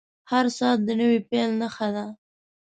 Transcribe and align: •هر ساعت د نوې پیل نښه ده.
•هر 0.31 0.45
ساعت 0.57 0.79
د 0.83 0.89
نوې 1.01 1.19
پیل 1.29 1.49
نښه 1.61 1.87
ده. 1.95 2.05